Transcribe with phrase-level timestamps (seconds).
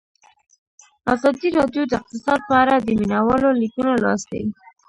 [1.13, 4.43] ازادي راډیو د اقتصاد په اړه د مینه والو لیکونه لوستي.